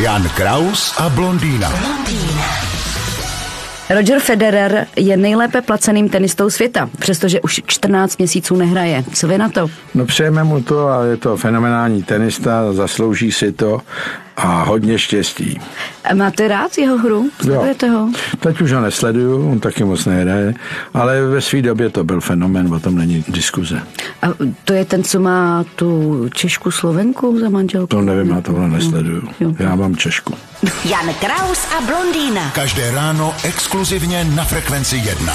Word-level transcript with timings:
Jan 0.00 0.28
Kraus 0.28 0.94
a 0.98 1.08
blondýna. 1.08 1.72
Roger 3.90 4.20
Federer 4.20 4.86
je 4.96 5.16
nejlépe 5.16 5.60
placeným 5.60 6.08
tenistou 6.08 6.50
světa, 6.50 6.90
přestože 6.98 7.40
už 7.40 7.62
14 7.66 8.18
měsíců 8.18 8.56
nehraje. 8.56 9.04
Co 9.12 9.28
vy 9.28 9.38
na 9.38 9.48
to? 9.48 9.70
No 9.94 10.06
přejeme 10.06 10.44
mu 10.44 10.62
to 10.62 10.88
a 10.88 11.04
je 11.04 11.16
to 11.16 11.36
fenomenální 11.36 12.02
tenista, 12.02 12.72
zaslouží 12.72 13.32
si 13.32 13.52
to 13.52 13.80
a 14.36 14.62
hodně 14.62 14.98
štěstí. 14.98 15.60
A 16.04 16.14
máte 16.14 16.48
rád 16.48 16.78
jeho 16.78 16.98
hru? 16.98 17.30
Sledujete 17.42 17.88
ho? 17.88 18.08
Teď 18.40 18.60
už 18.60 18.72
ho 18.72 18.80
nesleduju, 18.80 19.50
on 19.50 19.60
taky 19.60 19.84
moc 19.84 20.04
nehraje, 20.04 20.54
ale 20.94 21.22
ve 21.22 21.40
své 21.40 21.62
době 21.62 21.90
to 21.90 22.04
byl 22.04 22.20
fenomen, 22.20 22.74
o 22.74 22.80
tom 22.80 22.98
není 22.98 23.24
diskuze. 23.28 23.82
A 24.22 24.26
to 24.64 24.72
je 24.72 24.84
ten, 24.84 25.04
co 25.04 25.20
má 25.20 25.64
tu 25.76 26.28
Češku 26.34 26.70
Slovenku 26.70 27.38
za 27.40 27.48
manželku? 27.48 27.86
To 27.86 28.00
nevím, 28.00 28.30
já 28.30 28.40
tohle 28.40 28.68
nesleduju. 28.68 29.22
Jo. 29.40 29.54
Já 29.58 29.74
mám 29.74 29.96
Češku. 29.96 30.34
Jan 30.84 31.14
Kraus 31.20 31.66
a 31.78 31.80
blondýna. 31.80 32.50
Každé 32.54 32.90
ráno 32.90 33.34
exkluzivně 33.44 34.24
na 34.24 34.44
Frekvenci 34.44 34.96
1. 34.96 35.32